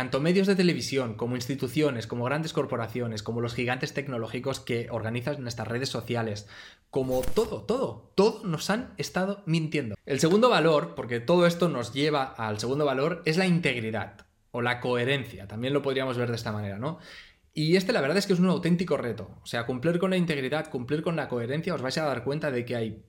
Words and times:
tanto 0.00 0.18
medios 0.18 0.46
de 0.46 0.56
televisión 0.56 1.12
como 1.12 1.36
instituciones, 1.36 2.06
como 2.06 2.24
grandes 2.24 2.54
corporaciones, 2.54 3.22
como 3.22 3.42
los 3.42 3.54
gigantes 3.54 3.92
tecnológicos 3.92 4.58
que 4.58 4.88
organizan 4.90 5.42
nuestras 5.42 5.68
redes 5.68 5.90
sociales, 5.90 6.48
como 6.88 7.20
todo, 7.20 7.64
todo, 7.64 8.10
todo 8.14 8.40
nos 8.46 8.70
han 8.70 8.94
estado 8.96 9.42
mintiendo. 9.44 9.96
El 10.06 10.18
segundo 10.18 10.48
valor, 10.48 10.94
porque 10.94 11.20
todo 11.20 11.46
esto 11.46 11.68
nos 11.68 11.92
lleva 11.92 12.24
al 12.24 12.58
segundo 12.58 12.86
valor, 12.86 13.20
es 13.26 13.36
la 13.36 13.46
integridad 13.46 14.26
o 14.52 14.62
la 14.62 14.80
coherencia, 14.80 15.46
también 15.46 15.74
lo 15.74 15.82
podríamos 15.82 16.16
ver 16.16 16.30
de 16.30 16.36
esta 16.36 16.50
manera, 16.50 16.78
¿no? 16.78 16.98
Y 17.52 17.76
este 17.76 17.92
la 17.92 18.00
verdad 18.00 18.16
es 18.16 18.26
que 18.26 18.32
es 18.32 18.40
un 18.40 18.48
auténtico 18.48 18.96
reto, 18.96 19.36
o 19.42 19.46
sea, 19.46 19.66
cumplir 19.66 19.98
con 19.98 20.08
la 20.08 20.16
integridad, 20.16 20.70
cumplir 20.70 21.02
con 21.02 21.14
la 21.14 21.28
coherencia, 21.28 21.74
os 21.74 21.82
vais 21.82 21.98
a 21.98 22.04
dar 22.04 22.24
cuenta 22.24 22.50
de 22.50 22.64
que 22.64 22.74
hay 22.74 23.04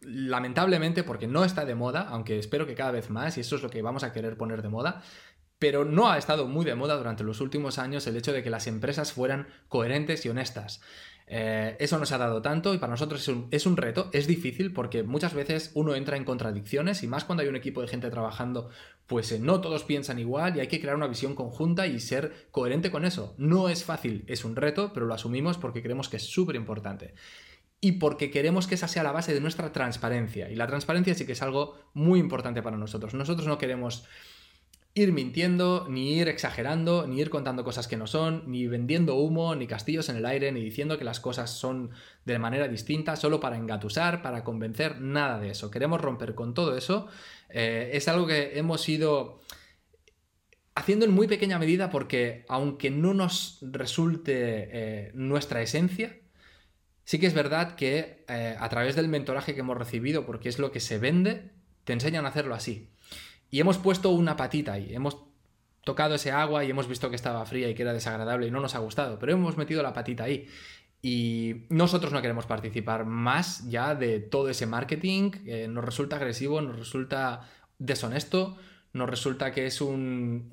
lamentablemente, 0.00 1.04
porque 1.04 1.26
no 1.26 1.44
está 1.44 1.64
de 1.64 1.76
moda, 1.76 2.08
aunque 2.08 2.36
espero 2.38 2.66
que 2.66 2.74
cada 2.74 2.90
vez 2.90 3.10
más, 3.10 3.38
y 3.38 3.42
eso 3.42 3.54
es 3.54 3.62
lo 3.62 3.70
que 3.70 3.82
vamos 3.82 4.02
a 4.02 4.12
querer 4.12 4.36
poner 4.36 4.62
de 4.62 4.68
moda, 4.68 5.02
pero 5.58 5.84
no 5.84 6.10
ha 6.10 6.18
estado 6.18 6.46
muy 6.46 6.64
de 6.64 6.74
moda 6.74 6.96
durante 6.96 7.24
los 7.24 7.40
últimos 7.40 7.78
años 7.78 8.06
el 8.06 8.16
hecho 8.16 8.32
de 8.32 8.42
que 8.42 8.50
las 8.50 8.66
empresas 8.66 9.12
fueran 9.12 9.48
coherentes 9.68 10.24
y 10.26 10.28
honestas. 10.28 10.80
Eh, 11.28 11.76
eso 11.80 11.98
nos 11.98 12.12
ha 12.12 12.18
dado 12.18 12.40
tanto 12.40 12.72
y 12.72 12.78
para 12.78 12.92
nosotros 12.92 13.28
es 13.50 13.66
un, 13.66 13.76
reto, 13.76 14.10
es 14.12 14.28
difícil 14.28 14.72
porque 14.72 15.02
muchas 15.02 15.34
veces 15.34 15.72
uno 15.74 15.96
entra 15.96 16.16
en 16.16 16.24
contradicciones 16.24 17.02
y 17.02 17.08
más 17.08 17.24
cuando 17.24 17.42
hay 17.42 17.48
un 17.48 17.56
equipo 17.56 17.82
de 17.82 17.88
gente 17.88 18.10
trabajando, 18.10 18.70
pues 19.08 19.32
eh, 19.32 19.40
no 19.40 19.60
todos 19.60 19.82
piensan 19.82 20.20
igual 20.20 20.56
y 20.56 20.60
hay 20.60 20.68
que 20.68 20.80
crear 20.80 20.94
una 20.94 21.08
visión 21.08 21.34
conjunta 21.34 21.88
y 21.88 21.98
ser 21.98 22.48
coherente 22.52 22.92
con 22.92 23.04
eso. 23.04 23.34
No 23.38 23.68
es 23.68 23.84
fácil, 23.84 24.24
es 24.28 24.44
un 24.44 24.54
reto, 24.54 24.92
pero 24.92 25.06
lo 25.06 25.14
asumimos 25.14 25.58
porque 25.58 25.82
creemos 25.82 26.08
que 26.08 26.18
es 26.18 26.22
súper 26.24 26.54
importante. 26.54 27.14
Y 27.80 27.92
porque 27.92 28.30
queremos 28.30 28.66
que 28.66 28.76
esa 28.76 28.88
sea 28.88 29.02
la 29.02 29.12
base 29.12 29.34
de 29.34 29.40
nuestra 29.40 29.72
transparencia. 29.72 30.48
Y 30.50 30.54
la 30.54 30.66
transparencia 30.66 31.14
sí 31.14 31.26
que 31.26 31.32
es 31.32 31.42
algo 31.42 31.76
muy 31.92 32.20
importante 32.20 32.62
para 32.62 32.78
nosotros. 32.78 33.12
Nosotros 33.14 33.46
no 33.46 33.58
queremos 33.58 34.06
ir 34.96 35.12
mintiendo, 35.12 35.86
ni 35.90 36.14
ir 36.14 36.26
exagerando, 36.26 37.06
ni 37.06 37.20
ir 37.20 37.28
contando 37.28 37.64
cosas 37.64 37.86
que 37.86 37.98
no 37.98 38.06
son, 38.06 38.44
ni 38.46 38.66
vendiendo 38.66 39.16
humo, 39.16 39.54
ni 39.54 39.66
castillos 39.66 40.08
en 40.08 40.16
el 40.16 40.24
aire, 40.24 40.50
ni 40.52 40.62
diciendo 40.62 40.96
que 40.96 41.04
las 41.04 41.20
cosas 41.20 41.50
son 41.50 41.90
de 42.24 42.38
manera 42.38 42.66
distinta, 42.66 43.14
solo 43.14 43.38
para 43.38 43.58
engatusar, 43.58 44.22
para 44.22 44.42
convencer, 44.42 44.98
nada 45.02 45.38
de 45.38 45.50
eso. 45.50 45.70
Queremos 45.70 46.00
romper 46.00 46.34
con 46.34 46.54
todo 46.54 46.78
eso. 46.78 47.08
Eh, 47.50 47.90
es 47.92 48.08
algo 48.08 48.26
que 48.26 48.58
hemos 48.58 48.88
ido 48.88 49.42
haciendo 50.74 51.04
en 51.04 51.12
muy 51.12 51.28
pequeña 51.28 51.58
medida 51.58 51.90
porque 51.90 52.46
aunque 52.48 52.88
no 52.88 53.12
nos 53.12 53.58
resulte 53.60 54.32
eh, 54.32 55.10
nuestra 55.12 55.60
esencia, 55.60 56.16
sí 57.04 57.18
que 57.18 57.26
es 57.26 57.34
verdad 57.34 57.76
que 57.76 58.24
eh, 58.28 58.56
a 58.58 58.68
través 58.70 58.96
del 58.96 59.08
mentoraje 59.08 59.52
que 59.52 59.60
hemos 59.60 59.76
recibido, 59.76 60.24
porque 60.24 60.48
es 60.48 60.58
lo 60.58 60.72
que 60.72 60.80
se 60.80 60.96
vende, 60.96 61.50
te 61.84 61.92
enseñan 61.92 62.24
a 62.24 62.30
hacerlo 62.30 62.54
así. 62.54 62.88
Y 63.50 63.60
hemos 63.60 63.78
puesto 63.78 64.10
una 64.10 64.36
patita 64.36 64.72
ahí, 64.72 64.94
hemos 64.94 65.18
tocado 65.84 66.16
ese 66.16 66.32
agua 66.32 66.64
y 66.64 66.70
hemos 66.70 66.88
visto 66.88 67.10
que 67.10 67.16
estaba 67.16 67.46
fría 67.46 67.70
y 67.70 67.74
que 67.74 67.82
era 67.82 67.92
desagradable 67.92 68.48
y 68.48 68.50
no 68.50 68.60
nos 68.60 68.74
ha 68.74 68.80
gustado, 68.80 69.18
pero 69.18 69.32
hemos 69.32 69.56
metido 69.56 69.82
la 69.82 69.92
patita 69.92 70.24
ahí. 70.24 70.48
Y 71.00 71.66
nosotros 71.68 72.12
no 72.12 72.20
queremos 72.20 72.46
participar 72.46 73.04
más 73.04 73.68
ya 73.68 73.94
de 73.94 74.18
todo 74.18 74.48
ese 74.48 74.66
marketing, 74.66 75.30
nos 75.68 75.84
resulta 75.84 76.16
agresivo, 76.16 76.60
nos 76.60 76.76
resulta 76.76 77.48
deshonesto, 77.78 78.56
nos 78.92 79.08
resulta 79.08 79.52
que 79.52 79.66
es 79.66 79.80
un, 79.80 80.48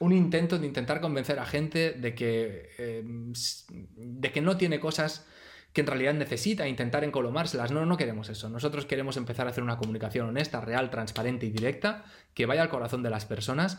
un, 0.00 0.12
intento 0.12 0.58
de 0.58 0.66
intentar 0.66 1.00
convencer 1.00 1.38
a 1.40 1.46
gente 1.46 1.92
de 1.92 2.14
que, 2.14 2.70
eh, 2.78 3.02
de 3.04 4.32
que 4.32 4.40
no 4.40 4.56
tiene 4.56 4.78
cosas 4.78 5.26
que 5.72 5.82
en 5.82 5.86
realidad 5.86 6.14
necesita 6.14 6.66
intentar 6.66 7.04
encolomárselas. 7.04 7.70
No, 7.70 7.84
no 7.84 7.96
queremos 7.96 8.28
eso. 8.28 8.48
Nosotros 8.48 8.86
queremos 8.86 9.16
empezar 9.16 9.46
a 9.46 9.50
hacer 9.50 9.62
una 9.62 9.76
comunicación 9.76 10.28
honesta, 10.28 10.60
real, 10.60 10.90
transparente 10.90 11.46
y 11.46 11.50
directa, 11.50 12.04
que 12.34 12.46
vaya 12.46 12.62
al 12.62 12.68
corazón 12.68 13.02
de 13.02 13.10
las 13.10 13.26
personas 13.26 13.78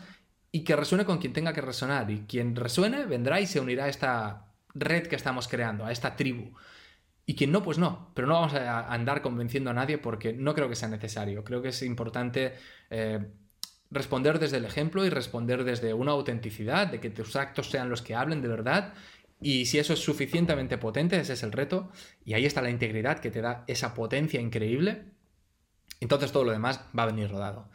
y 0.52 0.64
que 0.64 0.76
resuene 0.76 1.04
con 1.04 1.18
quien 1.18 1.32
tenga 1.32 1.52
que 1.52 1.60
resonar. 1.60 2.10
Y 2.10 2.26
quien 2.26 2.56
resuene 2.56 3.04
vendrá 3.06 3.40
y 3.40 3.46
se 3.46 3.60
unirá 3.60 3.84
a 3.84 3.88
esta 3.88 4.46
red 4.74 5.06
que 5.06 5.16
estamos 5.16 5.48
creando, 5.48 5.84
a 5.84 5.92
esta 5.92 6.16
tribu. 6.16 6.52
Y 7.26 7.34
quien 7.34 7.52
no, 7.52 7.62
pues 7.62 7.78
no. 7.78 8.12
Pero 8.14 8.26
no 8.28 8.34
vamos 8.34 8.54
a 8.54 8.92
andar 8.92 9.22
convenciendo 9.22 9.70
a 9.70 9.74
nadie 9.74 9.98
porque 9.98 10.32
no 10.32 10.54
creo 10.54 10.68
que 10.68 10.76
sea 10.76 10.88
necesario. 10.88 11.44
Creo 11.44 11.62
que 11.62 11.68
es 11.68 11.82
importante 11.82 12.54
eh, 12.88 13.24
responder 13.90 14.38
desde 14.38 14.56
el 14.56 14.64
ejemplo 14.64 15.04
y 15.04 15.10
responder 15.10 15.64
desde 15.64 15.92
una 15.92 16.12
autenticidad, 16.12 16.86
de 16.86 17.00
que 17.00 17.10
tus 17.10 17.36
actos 17.36 17.70
sean 17.70 17.90
los 17.90 18.02
que 18.02 18.14
hablen 18.14 18.42
de 18.42 18.48
verdad 18.48 18.94
y 19.40 19.66
si 19.66 19.78
eso 19.78 19.92
es 19.92 20.00
suficientemente 20.00 20.78
potente, 20.78 21.18
ese 21.18 21.32
es 21.32 21.42
el 21.42 21.52
reto, 21.52 21.90
y 22.24 22.34
ahí 22.34 22.44
está 22.46 22.62
la 22.62 22.70
integridad 22.70 23.20
que 23.20 23.30
te 23.30 23.40
da 23.40 23.64
esa 23.66 23.94
potencia 23.94 24.40
increíble, 24.40 25.04
entonces 26.00 26.32
todo 26.32 26.44
lo 26.44 26.52
demás 26.52 26.80
va 26.96 27.04
a 27.04 27.06
venir 27.06 27.30
rodado. 27.30 27.70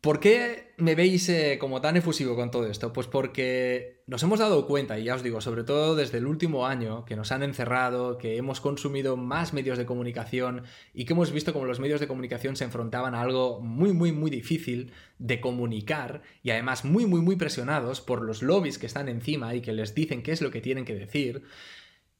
¿Por 0.00 0.18
qué 0.18 0.72
me 0.78 0.94
veis 0.94 1.28
eh, 1.28 1.58
como 1.60 1.82
tan 1.82 1.94
efusivo 1.94 2.34
con 2.34 2.50
todo 2.50 2.66
esto? 2.66 2.90
Pues 2.90 3.06
porque 3.06 4.02
nos 4.06 4.22
hemos 4.22 4.38
dado 4.38 4.66
cuenta, 4.66 4.98
y 4.98 5.04
ya 5.04 5.14
os 5.14 5.22
digo, 5.22 5.42
sobre 5.42 5.62
todo 5.62 5.94
desde 5.94 6.16
el 6.16 6.26
último 6.26 6.66
año, 6.66 7.04
que 7.04 7.16
nos 7.16 7.32
han 7.32 7.42
encerrado, 7.42 8.16
que 8.16 8.38
hemos 8.38 8.62
consumido 8.62 9.18
más 9.18 9.52
medios 9.52 9.76
de 9.76 9.84
comunicación 9.84 10.62
y 10.94 11.04
que 11.04 11.12
hemos 11.12 11.32
visto 11.32 11.52
como 11.52 11.66
los 11.66 11.80
medios 11.80 12.00
de 12.00 12.08
comunicación 12.08 12.56
se 12.56 12.64
enfrentaban 12.64 13.14
a 13.14 13.20
algo 13.20 13.60
muy, 13.60 13.92
muy, 13.92 14.10
muy 14.10 14.30
difícil 14.30 14.90
de 15.18 15.38
comunicar 15.42 16.22
y 16.42 16.48
además 16.48 16.86
muy, 16.86 17.04
muy, 17.04 17.20
muy 17.20 17.36
presionados 17.36 18.00
por 18.00 18.22
los 18.22 18.42
lobbies 18.42 18.78
que 18.78 18.86
están 18.86 19.10
encima 19.10 19.54
y 19.54 19.60
que 19.60 19.74
les 19.74 19.94
dicen 19.94 20.22
qué 20.22 20.32
es 20.32 20.40
lo 20.40 20.50
que 20.50 20.62
tienen 20.62 20.86
que 20.86 20.94
decir. 20.94 21.42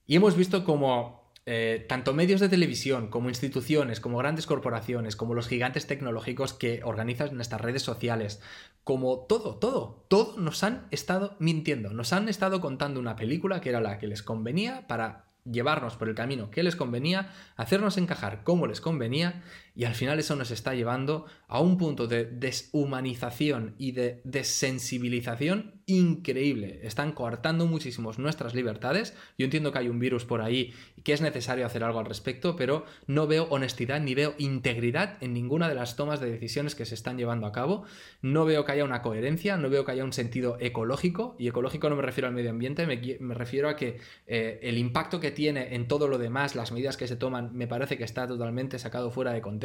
Y 0.06 0.16
hemos 0.16 0.36
visto 0.36 0.64
como 0.66 1.19
eh, 1.46 1.86
tanto 1.88 2.12
medios 2.12 2.40
de 2.40 2.48
televisión 2.48 3.08
como 3.08 3.28
instituciones, 3.28 4.00
como 4.00 4.18
grandes 4.18 4.46
corporaciones, 4.46 5.16
como 5.16 5.34
los 5.34 5.48
gigantes 5.48 5.86
tecnológicos 5.86 6.52
que 6.52 6.82
organizan 6.84 7.34
nuestras 7.34 7.60
redes 7.60 7.82
sociales, 7.82 8.40
como 8.84 9.20
todo, 9.20 9.56
todo, 9.56 10.04
todo 10.08 10.38
nos 10.38 10.62
han 10.64 10.86
estado 10.90 11.36
mintiendo, 11.38 11.90
nos 11.90 12.12
han 12.12 12.28
estado 12.28 12.60
contando 12.60 13.00
una 13.00 13.16
película 13.16 13.60
que 13.60 13.70
era 13.70 13.80
la 13.80 13.98
que 13.98 14.06
les 14.06 14.22
convenía 14.22 14.86
para 14.86 15.30
llevarnos 15.44 15.96
por 15.96 16.08
el 16.08 16.14
camino 16.14 16.50
que 16.50 16.62
les 16.62 16.76
convenía, 16.76 17.32
hacernos 17.56 17.96
encajar 17.96 18.44
como 18.44 18.66
les 18.66 18.80
convenía 18.80 19.42
y 19.75 19.84
al 19.84 19.94
final 19.94 20.19
eso 20.19 20.36
nos 20.36 20.50
está 20.50 20.75
llevando 20.75 21.26
a 21.48 21.60
un 21.60 21.78
punto 21.78 22.06
de 22.06 22.25
deshumanización 22.25 23.75
y 23.78 23.92
de 23.92 24.20
desensibilización 24.25 25.81
increíble. 25.86 26.81
Están 26.84 27.12
coartando 27.12 27.66
muchísimos 27.66 28.19
nuestras 28.19 28.54
libertades. 28.54 29.16
Yo 29.36 29.44
entiendo 29.44 29.72
que 29.72 29.81
hay 29.81 29.88
un 29.88 29.98
virus 29.98 30.25
por 30.25 30.41
ahí 30.41 30.72
y 30.97 31.03
que 31.03 31.12
es 31.12 31.20
necesario 31.20 31.66
hacer 31.66 31.82
algo 31.82 31.98
al 31.98 32.06
respecto, 32.06 32.54
pero 32.54 32.84
no 33.06 33.26
veo 33.26 33.48
honestidad 33.50 34.00
ni 34.00 34.14
veo 34.14 34.34
integridad 34.38 35.16
en 35.20 35.32
ninguna 35.32 35.69
de 35.69 35.75
las 35.75 35.97
tomas 35.97 36.20
de 36.20 36.31
decisiones 36.31 36.75
que 36.75 36.87
se 36.87 36.94
están 36.94 37.19
llevando 37.19 37.47
a 37.47 37.52
cabo. 37.52 37.84
No 38.22 38.44
veo 38.44 38.64
que 38.64 38.72
haya 38.72 38.84
una 38.84 39.02
coherencia, 39.02 39.56
no 39.56 39.69
veo 39.69 39.84
que 39.84 39.92
haya 39.92 40.04
un 40.04 40.12
sentido 40.12 40.56
ecológico, 40.60 41.34
y 41.38 41.48
ecológico 41.48 41.91
no 41.91 41.97
me 41.97 42.02
refiero 42.02 42.28
al 42.28 42.34
medio 42.34 42.50
ambiente, 42.50 42.87
me, 42.87 43.34
refiero 43.34 43.69
a 43.69 43.76
que 43.76 43.98
eh, 44.26 44.60
el 44.62 44.78
impacto 44.78 45.19
que 45.20 45.31
tiene 45.31 45.75
en 45.75 45.88
todo 45.88 46.06
lo 46.06 46.19
demás, 46.19 46.54
las 46.54 46.70
medidas 46.70 46.97
que 46.97 47.08
se 47.08 47.16
toman, 47.16 47.54
me 47.54 47.66
parece 47.66 47.98
que 47.98 48.04
está 48.04 48.26
totalmente 48.28 48.78
sacado 48.78 49.10
fuera 49.10 49.32
de 49.32 49.41
contexto. 49.41 49.59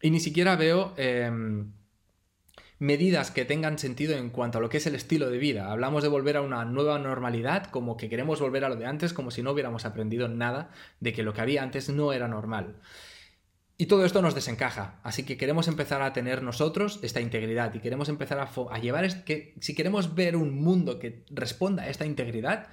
Y 0.00 0.10
ni 0.10 0.20
siquiera 0.20 0.56
veo... 0.56 0.94
Em, 0.96 1.72
medidas 2.78 3.30
que 3.30 3.44
tengan 3.44 3.78
sentido 3.78 4.16
en 4.16 4.30
cuanto 4.30 4.58
a 4.58 4.60
lo 4.60 4.68
que 4.68 4.76
es 4.76 4.86
el 4.86 4.94
estilo 4.94 5.30
de 5.30 5.38
vida. 5.38 5.70
Hablamos 5.70 6.02
de 6.02 6.08
volver 6.08 6.36
a 6.36 6.42
una 6.42 6.64
nueva 6.64 6.98
normalidad, 6.98 7.66
como 7.66 7.96
que 7.96 8.08
queremos 8.08 8.40
volver 8.40 8.64
a 8.64 8.68
lo 8.68 8.76
de 8.76 8.86
antes, 8.86 9.12
como 9.12 9.30
si 9.30 9.42
no 9.42 9.52
hubiéramos 9.52 9.84
aprendido 9.84 10.28
nada 10.28 10.70
de 11.00 11.12
que 11.12 11.22
lo 11.22 11.34
que 11.34 11.40
había 11.40 11.62
antes 11.62 11.88
no 11.88 12.12
era 12.12 12.28
normal. 12.28 12.76
Y 13.76 13.86
todo 13.86 14.04
esto 14.04 14.22
nos 14.22 14.34
desencaja, 14.34 14.98
así 15.04 15.24
que 15.24 15.36
queremos 15.36 15.68
empezar 15.68 16.02
a 16.02 16.12
tener 16.12 16.42
nosotros 16.42 16.98
esta 17.02 17.20
integridad 17.20 17.72
y 17.74 17.78
queremos 17.78 18.08
empezar 18.08 18.40
a, 18.40 18.50
a 18.72 18.78
llevar, 18.78 19.24
que 19.24 19.54
si 19.60 19.74
queremos 19.74 20.16
ver 20.16 20.34
un 20.34 20.60
mundo 20.60 20.98
que 20.98 21.24
responda 21.30 21.84
a 21.84 21.88
esta 21.88 22.04
integridad, 22.04 22.68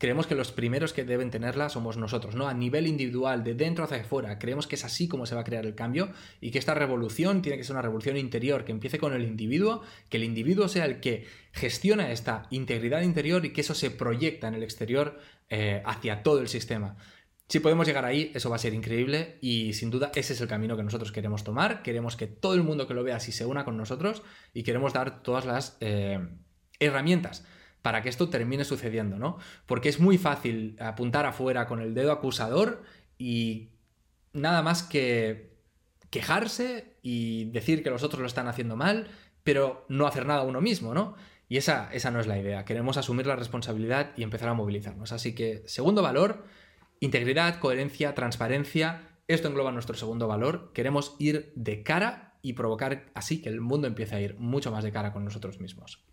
creemos 0.00 0.26
que 0.26 0.34
los 0.34 0.50
primeros 0.50 0.94
que 0.94 1.04
deben 1.04 1.30
tenerla 1.30 1.68
somos 1.68 1.98
nosotros, 1.98 2.34
¿no? 2.34 2.48
A 2.48 2.54
nivel 2.54 2.86
individual, 2.86 3.44
de 3.44 3.52
dentro 3.52 3.84
hacia 3.84 3.98
afuera, 3.98 4.38
creemos 4.38 4.66
que 4.66 4.76
es 4.76 4.84
así 4.86 5.08
como 5.08 5.26
se 5.26 5.34
va 5.34 5.42
a 5.42 5.44
crear 5.44 5.66
el 5.66 5.74
cambio 5.74 6.10
y 6.40 6.50
que 6.50 6.58
esta 6.58 6.72
revolución 6.72 7.42
tiene 7.42 7.58
que 7.58 7.64
ser 7.64 7.74
una 7.74 7.82
revolución 7.82 8.16
interior, 8.16 8.64
que 8.64 8.72
empiece 8.72 8.98
con 8.98 9.12
el 9.12 9.24
individuo, 9.24 9.82
que 10.08 10.16
el 10.16 10.24
individuo 10.24 10.68
sea 10.68 10.86
el 10.86 11.00
que 11.00 11.26
gestiona 11.52 12.10
esta 12.12 12.46
integridad 12.48 13.02
interior 13.02 13.44
y 13.44 13.52
que 13.52 13.60
eso 13.60 13.74
se 13.74 13.90
proyecta 13.90 14.48
en 14.48 14.54
el 14.54 14.62
exterior 14.62 15.20
eh, 15.50 15.82
hacia 15.84 16.22
todo 16.22 16.40
el 16.40 16.48
sistema. 16.48 16.96
Si 17.50 17.60
podemos 17.60 17.86
llegar 17.86 18.06
ahí, 18.06 18.32
eso 18.34 18.48
va 18.48 18.56
a 18.56 18.60
ser 18.60 18.72
increíble 18.72 19.36
y 19.42 19.74
sin 19.74 19.90
duda 19.90 20.12
ese 20.14 20.32
es 20.32 20.40
el 20.40 20.48
camino 20.48 20.78
que 20.78 20.82
nosotros 20.82 21.12
queremos 21.12 21.44
tomar. 21.44 21.82
Queremos 21.82 22.16
que 22.16 22.26
todo 22.26 22.54
el 22.54 22.62
mundo 22.62 22.86
que 22.86 22.94
lo 22.94 23.04
vea 23.04 23.16
así 23.16 23.32
se 23.32 23.44
una 23.44 23.66
con 23.66 23.76
nosotros 23.76 24.22
y 24.54 24.62
queremos 24.62 24.94
dar 24.94 25.22
todas 25.22 25.44
las 25.44 25.76
eh, 25.80 26.26
herramientas 26.78 27.44
para 27.82 28.02
que 28.02 28.08
esto 28.08 28.28
termine 28.28 28.64
sucediendo, 28.64 29.18
¿no? 29.18 29.38
Porque 29.66 29.88
es 29.88 30.00
muy 30.00 30.18
fácil 30.18 30.76
apuntar 30.80 31.26
afuera 31.26 31.66
con 31.66 31.80
el 31.80 31.94
dedo 31.94 32.12
acusador 32.12 32.82
y 33.18 33.70
nada 34.32 34.62
más 34.62 34.82
que 34.82 35.50
quejarse 36.10 36.96
y 37.02 37.46
decir 37.46 37.82
que 37.82 37.90
los 37.90 38.02
otros 38.02 38.20
lo 38.20 38.26
están 38.26 38.48
haciendo 38.48 38.76
mal, 38.76 39.08
pero 39.42 39.86
no 39.88 40.06
hacer 40.06 40.26
nada 40.26 40.42
uno 40.42 40.60
mismo, 40.60 40.94
¿no? 40.94 41.14
Y 41.48 41.56
esa, 41.56 41.90
esa 41.92 42.10
no 42.10 42.20
es 42.20 42.26
la 42.26 42.38
idea. 42.38 42.64
Queremos 42.64 42.96
asumir 42.96 43.26
la 43.26 43.36
responsabilidad 43.36 44.12
y 44.16 44.22
empezar 44.22 44.48
a 44.48 44.54
movilizarnos. 44.54 45.10
Así 45.12 45.34
que, 45.34 45.64
segundo 45.66 46.00
valor, 46.00 46.44
integridad, 47.00 47.58
coherencia, 47.58 48.14
transparencia. 48.14 49.08
Esto 49.26 49.48
engloba 49.48 49.72
nuestro 49.72 49.96
segundo 49.96 50.28
valor. 50.28 50.70
Queremos 50.74 51.16
ir 51.18 51.52
de 51.56 51.82
cara 51.82 52.38
y 52.42 52.52
provocar 52.52 53.10
así 53.14 53.42
que 53.42 53.48
el 53.48 53.60
mundo 53.60 53.88
empiece 53.88 54.14
a 54.14 54.20
ir 54.20 54.36
mucho 54.38 54.70
más 54.70 54.84
de 54.84 54.92
cara 54.92 55.12
con 55.12 55.24
nosotros 55.24 55.58
mismos. 55.60 56.04